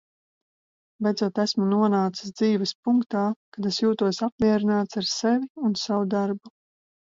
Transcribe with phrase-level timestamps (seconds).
[1.07, 3.27] Beidzot esmu nonācis dzīves punktā,
[3.59, 6.57] kad es jūtos apmierināts ar sevi un savu darbu.